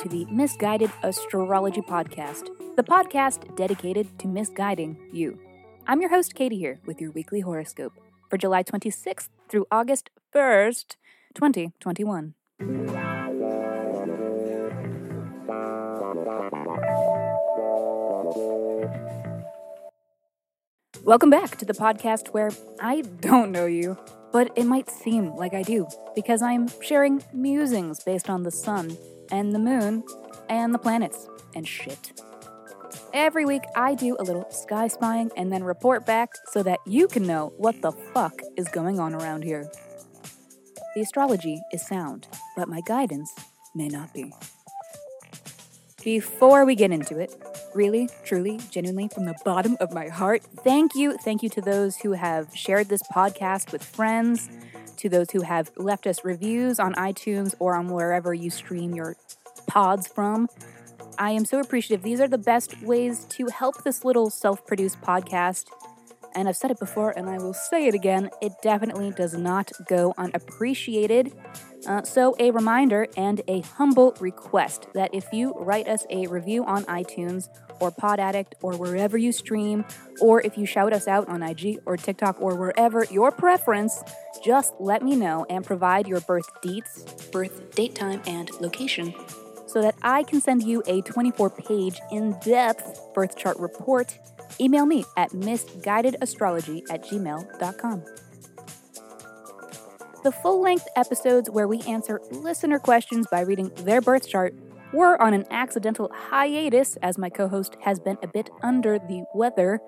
[0.00, 5.38] to the Misguided Astrology Podcast, the podcast dedicated to misguiding you.
[5.86, 7.92] I'm your host, Katie, here with your weekly horoscope
[8.30, 10.96] for July 26th through August 1st,
[11.34, 12.32] 2021.
[21.04, 23.98] Welcome back to the podcast where I don't know you,
[24.32, 28.96] but it might seem like I do because I'm sharing musings based on the sun
[29.30, 30.04] and the moon
[30.48, 32.20] and the planets and shit.
[33.12, 37.08] Every week, I do a little sky spying and then report back so that you
[37.08, 39.70] can know what the fuck is going on around here.
[40.94, 43.32] The astrology is sound, but my guidance
[43.74, 44.32] may not be.
[46.02, 47.34] Before we get into it,
[47.74, 51.16] really, truly, genuinely, from the bottom of my heart, thank you.
[51.18, 54.48] Thank you to those who have shared this podcast with friends,
[55.00, 59.16] to those who have left us reviews on iTunes or on wherever you stream your
[59.66, 60.48] pods from.
[61.18, 62.02] I am so appreciative.
[62.02, 65.66] These are the best ways to help this little self produced podcast.
[66.34, 69.72] And I've said it before and I will say it again it definitely does not
[69.88, 71.32] go unappreciated.
[71.86, 76.62] Uh, so, a reminder and a humble request that if you write us a review
[76.64, 77.48] on iTunes
[77.80, 79.86] or Pod Addict or wherever you stream,
[80.20, 84.02] or if you shout us out on IG or TikTok or wherever your preference,
[84.44, 89.14] just let me know and provide your birth dates, birth date time, and location
[89.70, 94.18] so that I can send you a 24 page in depth birth chart report.
[94.58, 98.04] Email me at misguidedastrology at gmail.com.
[100.22, 104.54] The full length episodes where we answer listener questions by reading their birth chart
[104.92, 109.24] were on an accidental hiatus as my co host has been a bit under the
[109.34, 109.80] weather,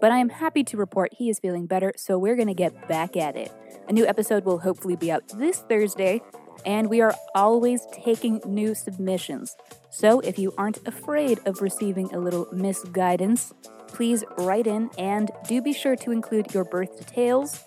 [0.00, 2.88] but I am happy to report he is feeling better, so we're going to get
[2.88, 3.52] back at it.
[3.88, 6.20] A new episode will hopefully be out this Thursday,
[6.64, 9.56] and we are always taking new submissions.
[9.90, 13.52] So if you aren't afraid of receiving a little misguidance,
[13.88, 17.64] please write in and do be sure to include your birth details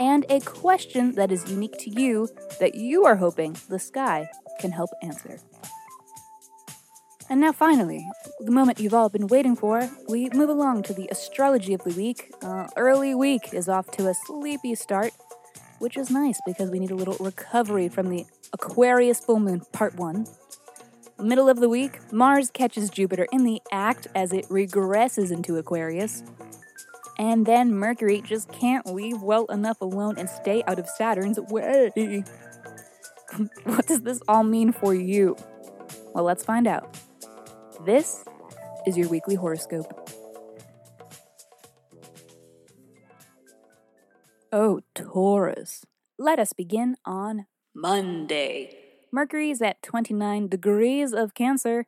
[0.00, 2.28] and a question that is unique to you
[2.60, 4.28] that you are hoping the sky
[4.60, 5.38] can help answer.
[7.30, 8.08] And now, finally,
[8.40, 11.92] the moment you've all been waiting for, we move along to the astrology of the
[11.92, 12.32] week.
[12.42, 15.12] Uh, early week is off to a sleepy start,
[15.78, 18.24] which is nice because we need a little recovery from the
[18.54, 20.26] Aquarius full moon part one.
[21.20, 26.22] Middle of the week, Mars catches Jupiter in the act as it regresses into Aquarius.
[27.18, 31.92] And then Mercury just can't leave well enough alone and stay out of Saturn's way.
[33.64, 35.36] what does this all mean for you?
[36.14, 36.96] Well, let's find out.
[37.84, 38.24] This
[38.86, 40.10] is your weekly horoscope.
[44.52, 45.84] Oh, Taurus.
[46.18, 48.76] Let us begin on Monday.
[49.12, 51.86] Mercury is at 29 degrees of Cancer.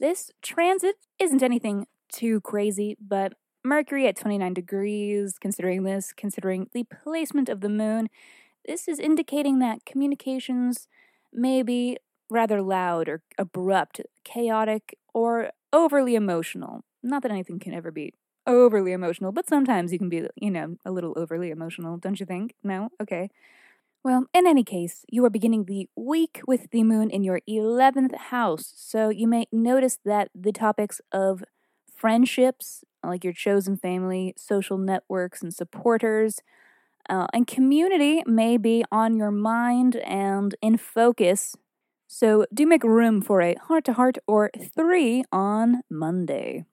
[0.00, 6.84] This transit isn't anything too crazy, but Mercury at 29 degrees, considering this, considering the
[6.84, 8.08] placement of the moon,
[8.66, 10.88] this is indicating that communications
[11.32, 11.98] may be
[12.30, 16.84] rather loud or abrupt, chaotic, or overly emotional.
[17.02, 18.14] Not that anything can ever be
[18.46, 22.26] overly emotional, but sometimes you can be, you know, a little overly emotional, don't you
[22.26, 22.54] think?
[22.64, 22.90] No?
[23.02, 23.30] Okay.
[24.04, 28.14] Well, in any case, you are beginning the week with the moon in your 11th
[28.16, 31.42] house, so you may notice that the topics of
[31.96, 36.40] friendships, like your chosen family, social networks, and supporters,
[37.08, 41.56] uh, and community may be on your mind and in focus.
[42.06, 46.64] So do make room for a heart to heart or three on Monday.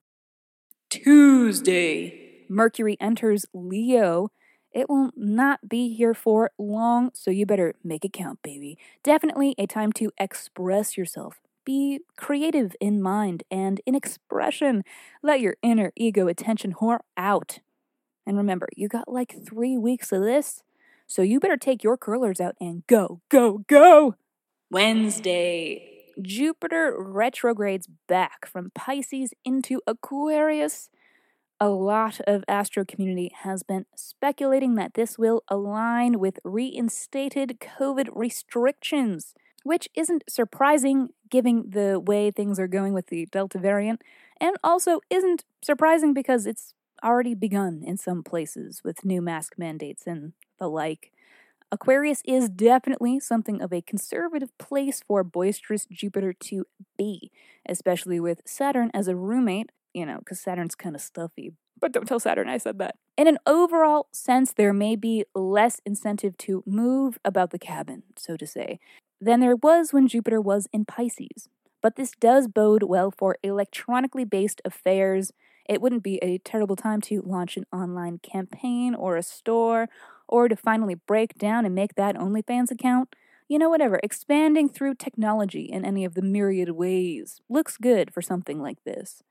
[0.90, 4.28] Tuesday, Mercury enters Leo.
[4.72, 8.78] It will not be here for long, so you better make it count, baby.
[9.02, 11.40] Definitely a time to express yourself.
[11.64, 14.82] Be creative in mind and in expression.
[15.22, 17.60] Let your inner ego attention whore out.
[18.26, 20.62] And remember, you got like three weeks of this,
[21.06, 24.16] so you better take your curlers out and go, go, go!
[24.74, 26.10] Wednesday.
[26.20, 30.90] Jupiter retrogrades back from Pisces into Aquarius.
[31.60, 38.08] A lot of astro community has been speculating that this will align with reinstated COVID
[38.16, 39.32] restrictions,
[39.62, 44.02] which isn't surprising given the way things are going with the Delta variant,
[44.40, 46.74] and also isn't surprising because it's
[47.04, 51.12] already begun in some places with new mask mandates and the like.
[51.74, 56.66] Aquarius is definitely something of a conservative place for boisterous Jupiter to
[56.96, 57.32] be,
[57.68, 61.52] especially with Saturn as a roommate, you know, because Saturn's kind of stuffy.
[61.80, 62.94] But don't tell Saturn I said that.
[63.16, 68.36] In an overall sense, there may be less incentive to move about the cabin, so
[68.36, 68.78] to say,
[69.20, 71.48] than there was when Jupiter was in Pisces.
[71.84, 75.32] but this does bode well for electronically based affairs.
[75.68, 79.90] It wouldn't be a terrible time to launch an online campaign or a store,
[80.28, 83.14] or to finally break down and make that OnlyFans account.
[83.48, 88.22] You know, whatever, expanding through technology in any of the myriad ways looks good for
[88.22, 89.22] something like this.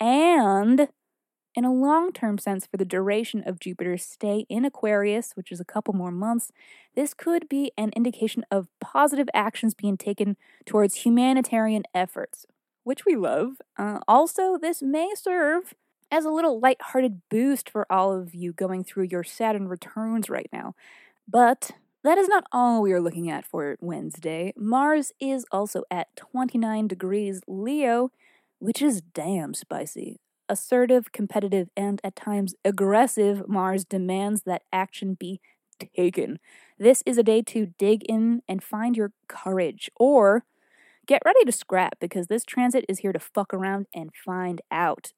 [0.00, 0.88] And
[1.54, 5.60] in a long term sense, for the duration of Jupiter's stay in Aquarius, which is
[5.60, 6.52] a couple more months,
[6.94, 10.36] this could be an indication of positive actions being taken
[10.66, 12.46] towards humanitarian efforts,
[12.84, 13.54] which we love.
[13.76, 15.74] Uh, also, this may serve
[16.10, 20.48] as a little light-hearted boost for all of you going through your Saturn returns right
[20.52, 20.74] now.
[21.26, 21.72] But
[22.04, 24.52] that is not all we are looking at for Wednesday.
[24.56, 28.10] Mars is also at 29 degrees Leo,
[28.58, 35.40] which is damn spicy assertive, competitive, and at times aggressive Mars demands that action be
[35.94, 36.38] taken.
[36.78, 40.44] This is a day to dig in and find your courage, or
[41.06, 45.12] get ready to scrap because this transit is here to fuck around and find out.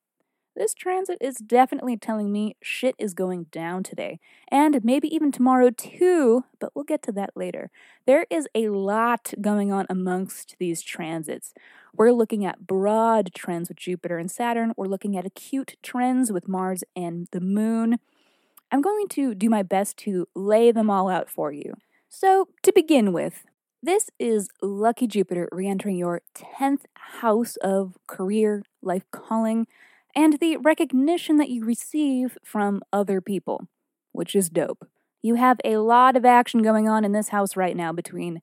[0.57, 4.19] This transit is definitely telling me shit is going down today,
[4.49, 7.71] and maybe even tomorrow too, but we'll get to that later.
[8.05, 11.55] There is a lot going on amongst these transits.
[11.95, 16.49] We're looking at broad trends with Jupiter and Saturn, we're looking at acute trends with
[16.49, 17.99] Mars and the Moon.
[18.73, 21.75] I'm going to do my best to lay them all out for you.
[22.09, 23.45] So, to begin with,
[23.83, 26.83] this is lucky Jupiter re entering your 10th
[27.21, 29.67] house of career, life calling
[30.15, 33.69] and the recognition that you receive from other people,
[34.13, 34.87] which is dope.
[35.23, 38.41] You have a lot of action going on in this house right now between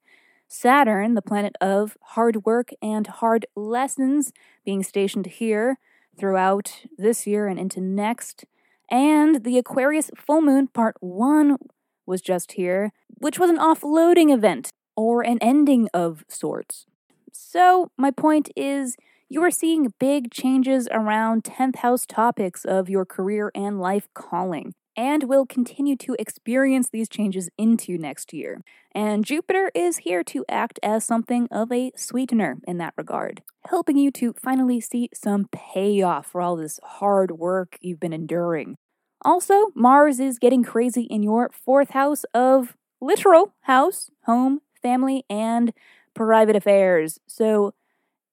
[0.47, 4.31] Saturn, the planet of hard work and hard lessons,
[4.63, 5.77] being stationed here
[6.17, 8.45] throughout this year and into next,
[8.89, 11.57] and the Aquarius full moon part 1
[12.05, 16.85] was just here, which was an offloading event or an ending of sorts.
[17.33, 18.95] So, my point is
[19.29, 24.73] you are seeing big changes around 10th house topics of your career and life calling,
[24.95, 28.61] and will continue to experience these changes into next year.
[28.95, 33.97] And Jupiter is here to act as something of a sweetener in that regard, helping
[33.97, 38.77] you to finally see some payoff for all this hard work you've been enduring.
[39.25, 45.73] Also, Mars is getting crazy in your fourth house of literal house, home, family, and
[46.13, 47.19] private affairs.
[47.27, 47.73] So,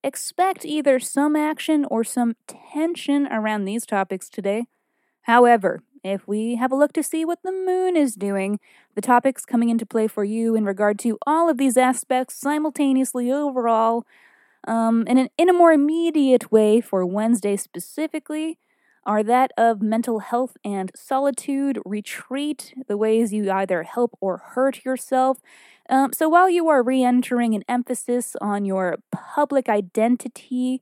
[0.05, 4.67] Expect either some action or some tension around these topics today.
[5.23, 8.61] However, if we have a look to see what the moon is doing,
[8.95, 13.33] the topics coming into play for you in regard to all of these aspects simultaneously
[13.33, 14.05] overall,
[14.69, 18.59] um, in, an, in a more immediate way for Wednesday specifically,
[19.07, 24.85] are that of mental health and solitude, retreat, the ways you either help or hurt
[24.85, 25.39] yourself.
[25.89, 30.81] Um, so while you are re entering an emphasis on your public identity,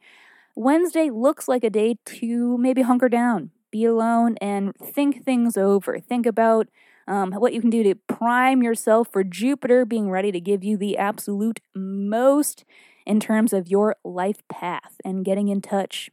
[0.54, 5.98] Wednesday looks like a day to maybe hunker down, be alone, and think things over.
[5.98, 6.68] Think about
[7.08, 10.76] um, what you can do to prime yourself for Jupiter being ready to give you
[10.76, 12.64] the absolute most
[13.04, 16.10] in terms of your life path and getting in touch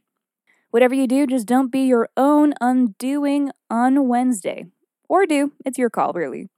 [0.70, 4.66] Whatever you do, just don't be your own undoing on Wednesday.
[5.08, 6.48] Or do, it's your call, really.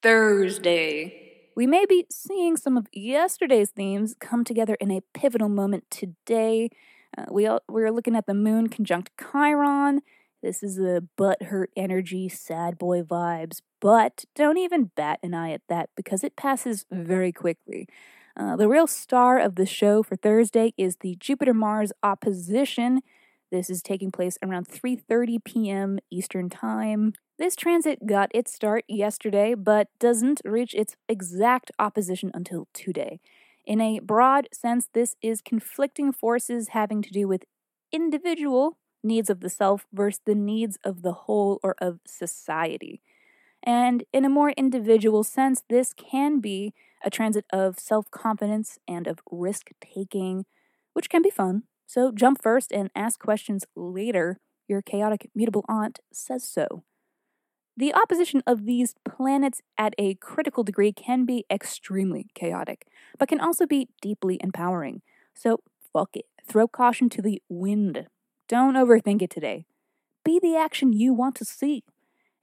[0.00, 1.28] Thursday.
[1.56, 6.70] We may be seeing some of yesterday's themes come together in a pivotal moment today.
[7.16, 10.02] Uh, we all, we're looking at the moon conjunct Chiron.
[10.40, 15.62] This is a butthurt energy, sad boy vibes, but don't even bat an eye at
[15.68, 17.88] that because it passes very quickly.
[18.36, 23.00] Uh, the real star of the show for Thursday is the Jupiter Mars opposition
[23.50, 25.98] this is taking place around 3:30 p.m.
[26.10, 27.12] Eastern Time.
[27.38, 33.20] This transit got its start yesterday but doesn't reach its exact opposition until today.
[33.66, 37.44] In a broad sense, this is conflicting forces having to do with
[37.92, 43.02] individual needs of the self versus the needs of the whole or of society.
[43.62, 46.74] And in a more individual sense, this can be
[47.04, 50.46] a transit of self confidence and of risk taking,
[50.92, 51.64] which can be fun.
[51.88, 54.38] So jump first and ask questions later.
[54.68, 56.84] Your chaotic mutable aunt says so.
[57.78, 62.86] The opposition of these planets at a critical degree can be extremely chaotic,
[63.18, 65.00] but can also be deeply empowering.
[65.34, 66.26] So fuck it.
[66.46, 68.06] Throw caution to the wind.
[68.48, 69.64] Don't overthink it today.
[70.24, 71.84] Be the action you want to see.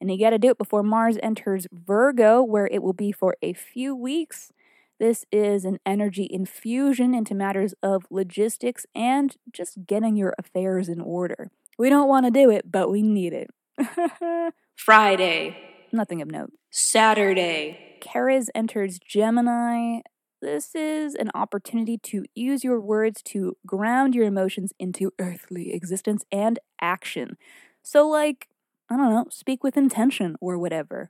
[0.02, 3.54] And you gotta do it before Mars enters Virgo, where it will be for a
[3.54, 4.52] few weeks.
[5.00, 11.02] This is an energy infusion into matters of logistics and just getting your affairs in
[11.02, 11.52] order.
[11.78, 13.50] We don't want to do it, but we need it.
[14.76, 15.58] Friday.
[15.92, 16.52] Nothing of note.
[16.70, 18.00] Saturday.
[18.02, 20.02] Ceres enters Gemini.
[20.42, 26.24] this is an opportunity to use your words to ground your emotions into earthly existence
[26.32, 27.36] and action.
[27.82, 28.48] So, like,
[28.90, 31.10] I don't know, speak with intention or whatever.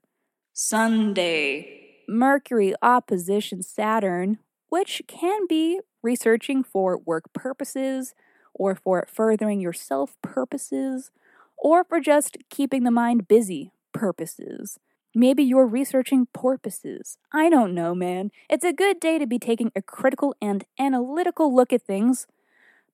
[0.54, 1.85] Sunday.
[2.07, 8.13] Mercury opposition Saturn, which can be researching for work purposes,
[8.53, 11.12] or for furthering your self purposes,
[11.57, 14.79] or for just keeping the mind busy purposes.
[15.17, 17.17] Maybe you're researching porpoises.
[17.31, 18.31] I don't know, man.
[18.50, 22.27] It's a good day to be taking a critical and analytical look at things,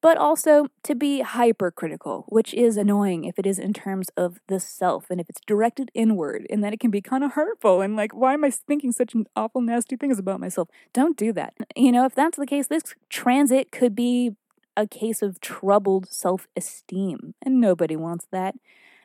[0.01, 4.60] but also to be hypercritical, which is annoying if it is in terms of the
[4.60, 7.96] self and if it's directed inward, and then it can be kind of hurtful and
[7.96, 10.70] like, why am I thinking such an awful, nasty things about myself?
[10.93, 11.53] Don't do that.
[11.75, 14.31] You know, if that's the case, this transit could be
[14.75, 18.55] a case of troubled self esteem, and nobody wants that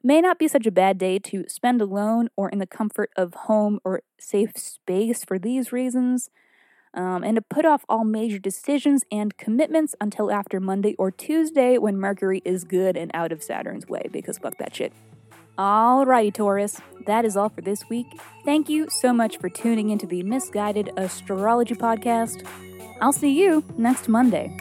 [0.07, 3.35] may not be such a bad day to spend alone or in the comfort of
[3.35, 6.31] home or safe space for these reasons,
[6.95, 11.79] um, and to put off all major decisions and commitments until after Monday or Tuesday
[11.79, 14.93] when Mercury is good and out of Saturn's way, because fuck that shit.
[15.59, 18.07] Alrighty, Taurus, that is all for this week.
[18.45, 22.47] Thank you so much for tuning into the Misguided Astrology Podcast.
[23.01, 24.57] I'll see you next Monday.